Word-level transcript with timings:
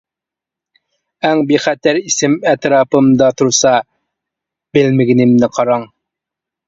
ئەڭ 1.27 1.41
بىخەتەر 1.51 1.99
ئىسىم 1.99 2.39
ئەتراپىمدا 2.51 3.29
تۇرسا 3.43 3.75
بىلمىگىنىمنى 4.79 5.51
قاراڭ! 5.59 5.87